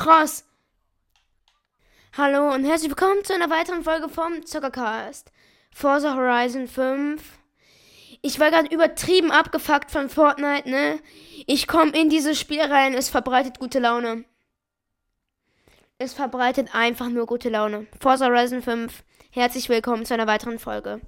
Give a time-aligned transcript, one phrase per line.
[0.00, 0.46] Krass.
[2.16, 5.30] Hallo und herzlich willkommen zu einer weiteren Folge vom Zockercast.
[5.74, 7.22] Forza Horizon 5.
[8.22, 11.00] Ich war gerade übertrieben abgefuckt von Fortnite, ne?
[11.46, 14.24] Ich komme in dieses Spiel rein, es verbreitet gute Laune.
[15.98, 17.86] Es verbreitet einfach nur gute Laune.
[18.00, 19.04] Forza Horizon 5.
[19.32, 21.02] Herzlich willkommen zu einer weiteren Folge.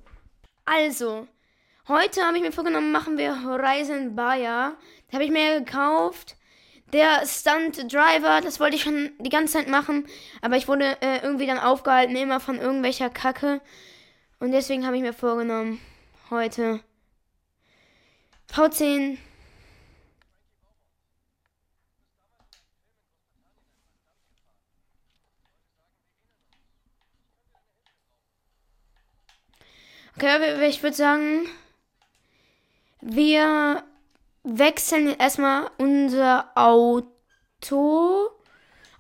[0.67, 1.27] Also,
[1.89, 4.77] heute habe ich mir vorgenommen, machen wir Horizon Bayer.
[5.09, 6.37] Den habe ich mir gekauft
[6.93, 10.07] der Stunt Driver, das wollte ich schon die ganze Zeit machen,
[10.41, 13.61] aber ich wurde äh, irgendwie dann aufgehalten, immer von irgendwelcher Kacke.
[14.41, 15.81] Und deswegen habe ich mir vorgenommen,
[16.31, 16.81] heute
[18.53, 19.19] V10
[30.15, 31.49] Okay, ich würde sagen,
[33.01, 33.83] wir
[34.45, 38.31] wechseln erstmal unser Auto.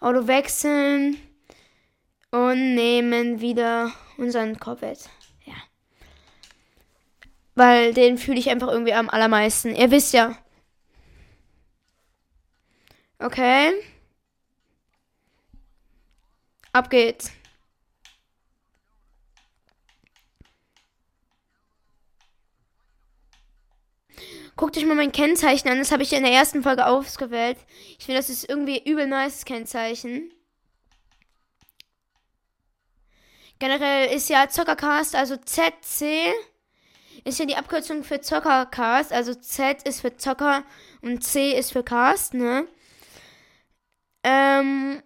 [0.01, 1.17] Auto wechseln
[2.31, 5.09] und nehmen wieder unseren Corvette.
[5.45, 5.55] Ja.
[7.55, 9.75] Weil den fühle ich einfach irgendwie am allermeisten.
[9.75, 10.37] Ihr wisst ja.
[13.19, 13.73] Okay.
[16.73, 17.31] Ab geht's.
[24.56, 25.78] Guckt euch mal mein Kennzeichen an.
[25.78, 27.56] Das habe ich in der ersten Folge ausgewählt.
[27.98, 30.31] Ich finde, das ist irgendwie übel nice Kennzeichen.
[33.58, 36.33] Generell ist ja Zockercast, also ZC,
[37.24, 39.13] ist ja die Abkürzung für Zockercast.
[39.13, 40.64] Also Z ist für Zocker
[41.01, 42.67] und C ist für Cast, ne?
[44.24, 45.02] Ähm.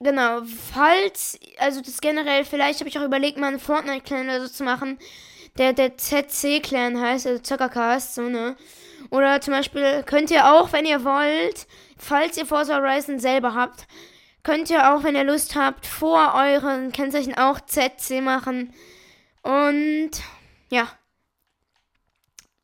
[0.00, 0.42] Genau,
[0.74, 4.64] falls, also das generell, vielleicht habe ich auch überlegt, mal einen Fortnite-Clan oder so zu
[4.64, 4.98] machen
[5.58, 8.56] der, der ZC-Clan heißt, also Zockercast, so, ne?
[9.10, 11.66] Oder zum Beispiel könnt ihr auch, wenn ihr wollt,
[11.98, 13.86] falls ihr Forza Horizon selber habt,
[14.42, 18.72] könnt ihr auch, wenn ihr Lust habt, vor euren Kennzeichen auch ZC machen.
[19.42, 20.10] Und
[20.70, 20.88] ja,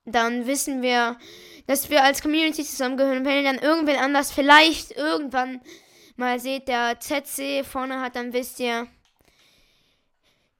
[0.04, 1.16] dann wissen wir,
[1.66, 3.24] dass wir als Community zusammengehören.
[3.24, 5.60] Wenn ihr dann irgendwen anders vielleicht irgendwann
[6.16, 8.86] mal seht, der ZC vorne hat, dann wisst ihr,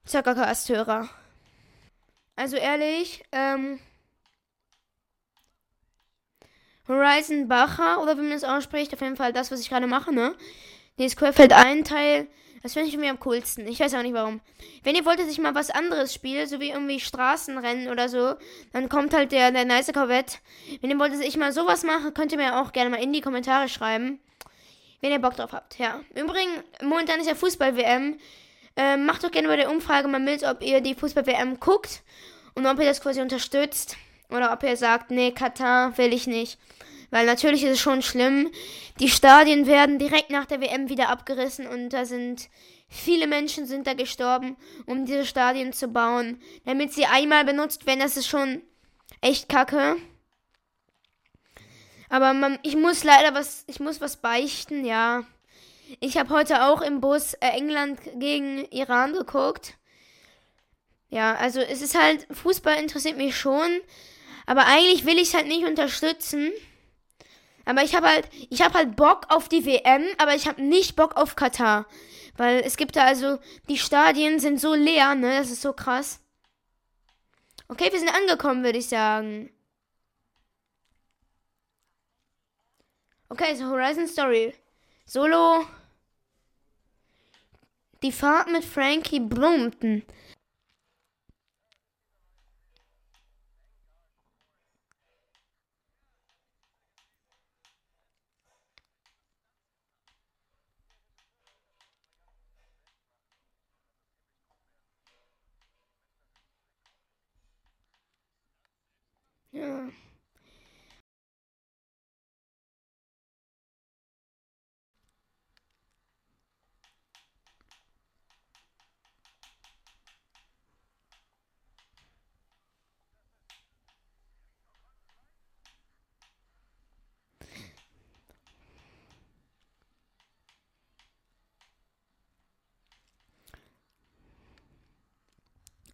[0.05, 1.09] Zockercast-Hörer.
[2.38, 3.81] Also ehrlich, ähm,
[6.87, 10.15] Horizon Bacher, oder wie man es ausspricht, auf jeden Fall das, was ich gerade mache,
[10.15, 10.37] ne?
[11.00, 12.28] Dieses Querfeld ein Teil,
[12.62, 13.66] das finde ich irgendwie am coolsten.
[13.66, 14.41] Ich weiß auch nicht warum.
[14.84, 18.37] Wenn ihr wollt, dass ich mal was anderes spiele, so wie irgendwie Straßenrennen oder so,
[18.72, 20.38] dann kommt halt der, der nice Corvette.
[20.81, 23.12] Wenn ihr wollt, dass ich mal sowas mache, könnt ihr mir auch gerne mal in
[23.12, 24.20] die Kommentare schreiben.
[25.00, 26.03] Wenn ihr Bock drauf habt, ja.
[26.15, 28.20] Übrigens, momentan ist ja Fußball-WM.
[28.81, 32.03] Ähm, macht doch gerne bei der Umfrage mal mit, ob ihr die Fußball-WM guckt
[32.55, 33.97] und ob ihr das quasi unterstützt
[34.31, 36.61] oder ob ihr sagt, nee, Katar will ich nicht.
[37.11, 38.53] Weil natürlich ist es schon schlimm.
[39.00, 42.49] Die Stadien werden direkt nach der WM wieder abgerissen und da sind
[42.88, 44.56] viele Menschen sind da gestorben,
[44.87, 46.41] um diese Stadien zu bauen.
[46.65, 48.62] Damit sie einmal benutzt werden, das ist schon
[49.21, 49.97] echt kacke.
[52.11, 55.25] Aber man, ich muss leider was, ich muss was beichten, ja.
[56.00, 59.75] Ich habe heute auch im Bus äh, England gegen Iran geguckt.
[61.10, 63.81] Ja, also es ist halt, Fußball interessiert mich schon,
[64.47, 66.53] aber eigentlich will ich es halt nicht unterstützen.
[67.65, 70.97] Aber ich habe halt, ich habe halt Bock auf die WM, aber ich habe nicht
[70.97, 71.87] Bock auf Katar.
[72.37, 73.38] Weil es gibt da also,
[73.69, 75.38] die Stadien sind so leer, ne?
[75.38, 76.20] Das ist so krass.
[77.69, 79.50] Okay, wir sind angekommen, würde ich sagen.
[83.28, 84.55] Okay, so Horizon Story.
[85.05, 85.67] Solo.
[88.03, 90.05] Die Fahrt mit Frankie Brumpton.
[109.53, 109.91] Ja.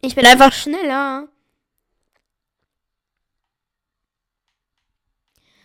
[0.05, 1.29] Ich bin einfach schneller.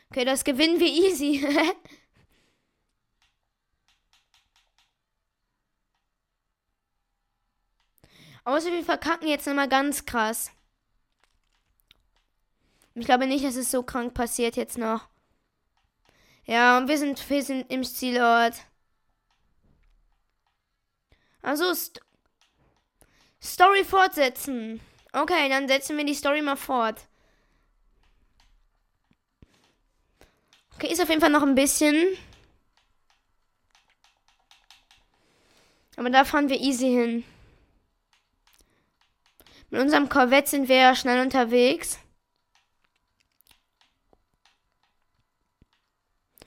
[0.09, 1.45] Okay, das gewinnen wir easy.
[8.45, 10.51] Außer wir verkacken jetzt nochmal ganz krass.
[12.95, 15.09] Ich glaube nicht, dass es so krank passiert jetzt noch.
[16.45, 18.55] Ja, und wir sind, wir sind im Zielort.
[21.41, 21.99] Also, St
[23.41, 24.81] Story fortsetzen.
[25.13, 27.07] Okay, dann setzen wir die Story mal fort.
[30.75, 32.17] Okay, ist auf jeden Fall noch ein bisschen.
[35.97, 37.25] Aber da fahren wir easy hin.
[39.69, 41.99] Mit unserem Corvette sind wir ja schnell unterwegs.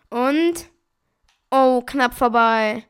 [0.09, 0.71] Und.
[1.51, 2.87] Oh, knapp vorbei.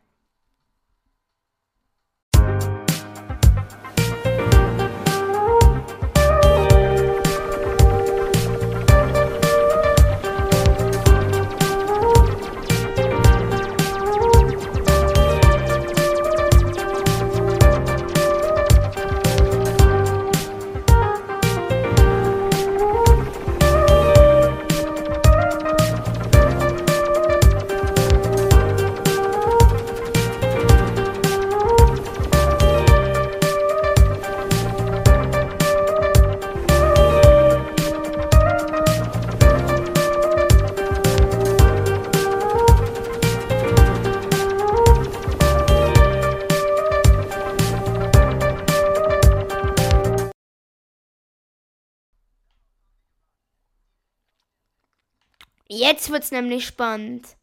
[55.74, 57.34] Jetzt wird's nämlich spannend.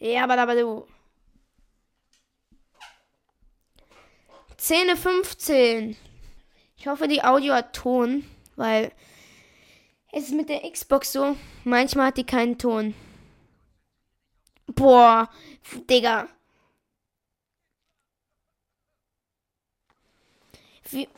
[0.00, 0.88] Ja, aber aber du.
[4.58, 5.96] Szene 15.
[6.76, 8.90] Ich hoffe, die Audio hat Ton, weil
[10.10, 11.36] es ist mit der Xbox so.
[11.62, 12.92] Manchmal hat die keinen Ton.
[14.66, 15.30] Boah,
[15.88, 16.26] Digga.
[20.90, 21.08] Wie,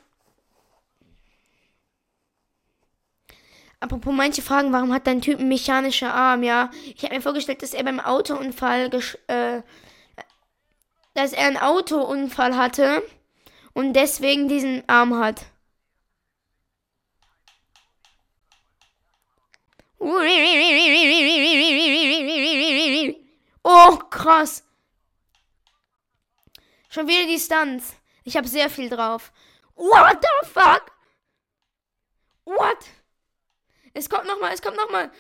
[3.84, 6.42] Apropos manche fragen, warum hat dein Typ einen mechanischen Arm?
[6.42, 8.88] Ja, ich habe mir vorgestellt, dass er beim Autounfall,
[9.26, 9.60] äh,
[11.12, 13.02] dass er einen Autounfall hatte
[13.75, 15.44] und deswegen diesen Arm hat.
[23.62, 24.64] Oh, krass.
[26.88, 27.96] Schon wieder die Stunts.
[28.22, 29.31] Ich habe sehr viel drauf.
[29.75, 30.90] What the fuck?
[32.46, 32.78] What?
[33.94, 35.11] Es kommt nochmal, es kommt nochmal.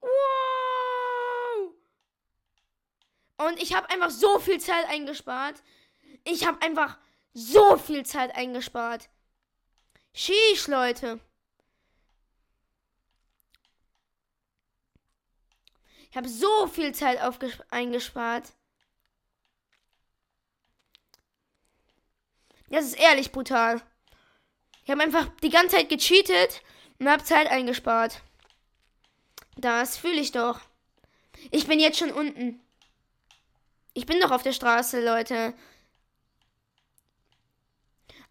[0.00, 1.74] Wow.
[3.36, 5.62] Und ich habe einfach so viel Zeit eingespart.
[6.24, 6.98] Ich habe einfach
[7.34, 9.08] so viel Zeit eingespart.
[10.14, 11.20] Sheesh, Leute.
[16.10, 17.20] Ich habe so viel Zeit
[17.70, 18.52] eingespart.
[22.68, 23.82] Das ist ehrlich brutal.
[24.90, 26.62] Ich habe einfach die ganze Zeit gecheatet
[26.98, 28.22] und habe Zeit eingespart.
[29.56, 30.58] Das fühle ich doch.
[31.52, 32.60] Ich bin jetzt schon unten.
[33.94, 35.54] Ich bin doch auf der Straße, Leute.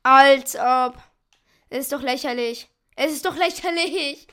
[0.03, 1.01] Als ob.
[1.69, 2.67] Es ist doch lächerlich.
[2.97, 4.27] Es ist doch lächerlich.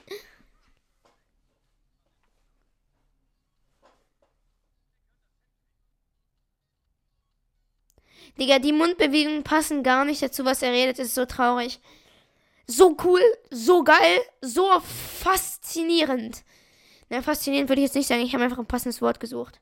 [8.37, 10.99] Digga, die Mundbewegungen passen gar nicht dazu, was er redet.
[10.99, 11.79] Es ist so traurig
[12.67, 13.21] so cool,
[13.51, 16.45] so geil, so faszinierend.
[17.09, 18.23] Na, faszinierend würde ich jetzt nicht sagen.
[18.23, 19.61] Ich habe einfach ein passendes Wort gesucht.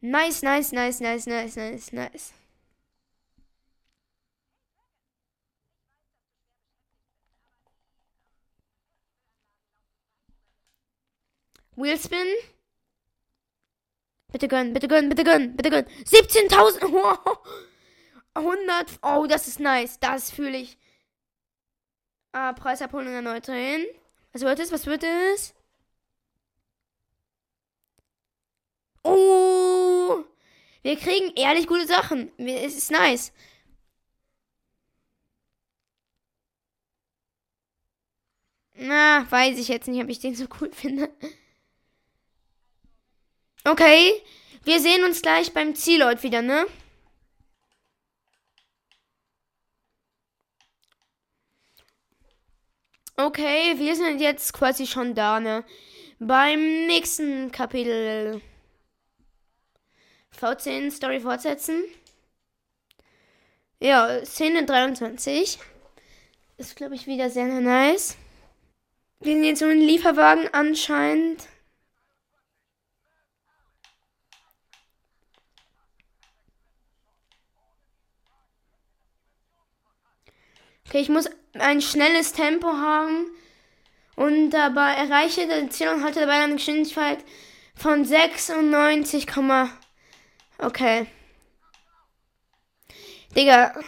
[0.00, 2.32] Nice, nice, nice, nice, nice, nice, nice.
[11.76, 12.26] Wheelspin.
[14.32, 15.86] Bitte gönnen, bitte gönnen, bitte gönnen, bitte gönnen.
[16.04, 17.38] 17.000.
[18.34, 18.98] 100.
[19.02, 19.98] Oh, das ist nice.
[20.00, 20.77] Das fühle ich.
[22.40, 23.84] Ah, Preisabholung erneut drin.
[24.32, 24.70] Was wird es?
[24.70, 25.54] Was wird es?
[29.02, 30.24] Oh!
[30.82, 32.30] Wir kriegen ehrlich gute Sachen.
[32.38, 33.32] Es ist nice.
[38.74, 41.10] Na, weiß ich jetzt nicht, ob ich den so cool finde.
[43.64, 44.22] Okay.
[44.62, 46.66] Wir sehen uns gleich beim Zielort wieder, ne?
[53.20, 55.64] Okay, wir sind jetzt quasi schon da, ne?
[56.20, 58.40] Beim nächsten Kapitel.
[60.40, 61.82] V10 Story fortsetzen.
[63.80, 65.58] Ja, Szene 23.
[66.58, 68.16] Ist, glaube ich, wieder sehr nice.
[69.18, 71.48] Wir sind jetzt so ein Lieferwagen anscheinend.
[80.88, 83.26] Okay, ich muss ein schnelles Tempo haben
[84.16, 87.18] und dabei erreiche das Ziel und halte dabei eine Geschwindigkeit
[87.74, 89.26] von 96,
[90.58, 91.06] okay.
[93.36, 93.78] Digga,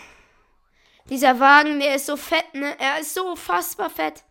[1.08, 2.78] dieser Wagen, der ist so fett, ne?
[2.78, 4.22] Er ist so fassbar fett.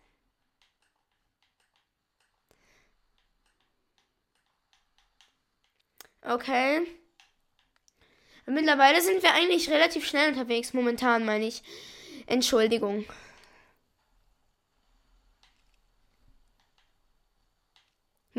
[6.22, 6.86] Okay.
[8.46, 11.62] Mittlerweile sind wir eigentlich relativ schnell unterwegs, momentan meine ich.
[12.30, 13.04] Entschuldigung.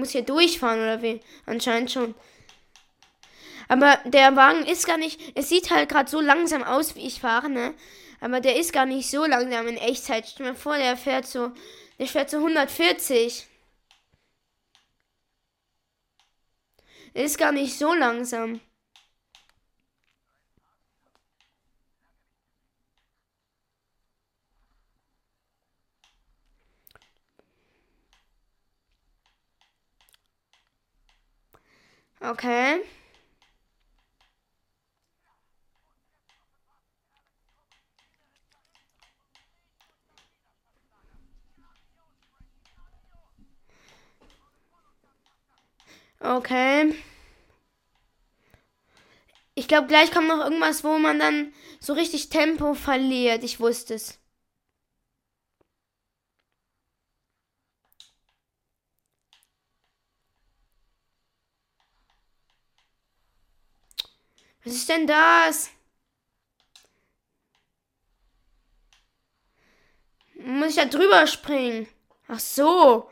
[0.01, 1.21] muss hier durchfahren oder wie?
[1.45, 2.15] Anscheinend schon.
[3.67, 5.37] Aber der Wagen ist gar nicht.
[5.37, 7.73] Es sieht halt gerade so langsam aus, wie ich fahre, ne?
[8.19, 10.27] Aber der ist gar nicht so langsam in Echtzeit.
[10.27, 11.51] Stell mir vor, der fährt so.
[11.97, 13.47] Der fährt so 140.
[17.15, 18.59] Der ist gar nicht so langsam.
[32.23, 32.81] Okay.
[46.23, 46.93] Okay.
[49.55, 53.43] Ich glaube, gleich kommt noch irgendwas, wo man dann so richtig Tempo verliert.
[53.43, 54.20] Ich wusste es.
[64.63, 65.71] Was ist denn das?
[70.35, 71.87] Muss ich da drüber springen?
[72.27, 73.09] Ach so.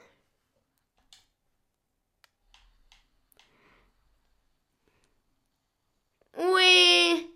[6.38, 7.29] Ui.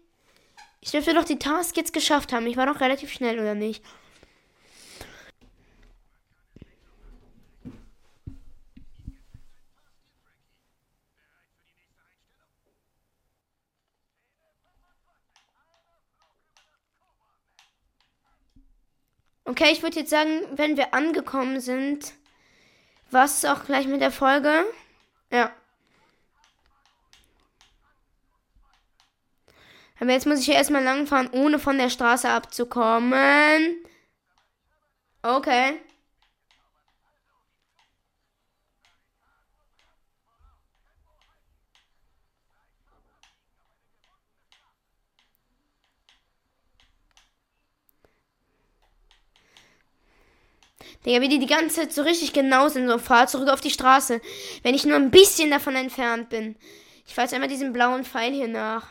[0.81, 2.47] Ich dürfte doch die Task jetzt geschafft haben.
[2.47, 3.83] Ich war doch relativ schnell, oder nicht?
[19.53, 22.13] Okay, ich würde jetzt sagen, wenn wir angekommen sind,
[23.11, 24.65] war es auch gleich mit der Folge.
[25.31, 25.51] Ja.
[29.99, 33.75] Aber jetzt muss ich ja erstmal langfahren, ohne von der Straße abzukommen.
[35.21, 35.79] Okay.
[51.05, 52.87] Digga, wie die die ganze Zeit so richtig genau sind.
[52.87, 54.21] So, fahr zurück auf die Straße.
[54.63, 56.55] Wenn ich nur ein bisschen davon entfernt bin.
[57.05, 58.87] Ich fahre jetzt einmal diesen blauen Pfeil hier nach.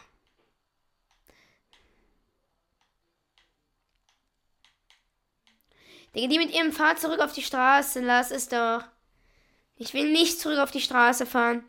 [6.14, 8.00] Digga, die mit ihrem Fahr zurück auf die Straße.
[8.00, 8.84] Lass es doch.
[9.76, 11.64] Ich will nicht zurück auf die Straße fahren.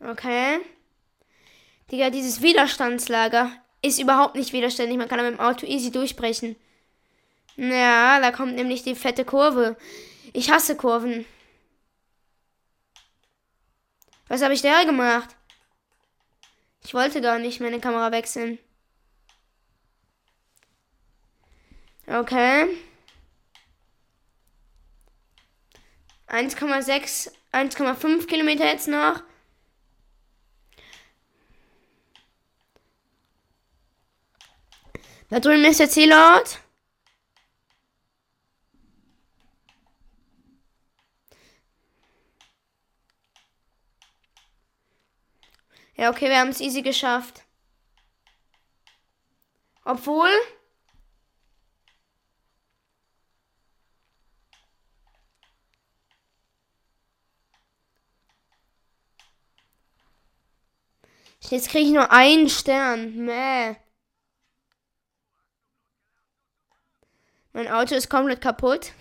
[0.00, 0.60] Okay.
[1.90, 3.50] Digga, dieses Widerstandslager
[3.82, 4.98] ist überhaupt nicht widerständig.
[4.98, 6.56] Man kann da mit dem Auto easy durchbrechen.
[7.56, 9.76] Ja, da kommt nämlich die fette Kurve.
[10.32, 11.24] Ich hasse Kurven.
[14.28, 15.36] Was habe ich da gemacht?
[16.84, 18.58] Ich wollte gar nicht meine Kamera wechseln.
[22.06, 22.66] Okay.
[26.28, 29.22] 1,6, 1,5 Kilometer jetzt noch.
[35.28, 36.60] Da drüben ist der Zielort.
[45.96, 47.42] Ja, okay, wir haben es easy geschafft.
[49.84, 50.28] Obwohl.
[61.50, 63.14] Jetzt kriege ich nur einen Stern.
[63.16, 63.76] Mäh.
[67.56, 68.92] Mein Auto ist komplett kaputt.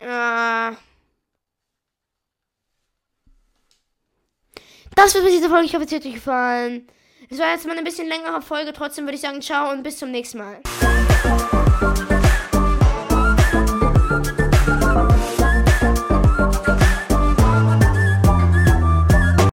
[0.00, 0.72] Ah.
[4.96, 5.66] Das wird diese Folge.
[5.66, 6.88] Ich hoffe, es hat euch gefallen.
[7.30, 8.72] Es war jetzt mal eine bisschen längere Folge.
[8.72, 10.60] Trotzdem würde ich sagen, ciao und bis zum nächsten Mal.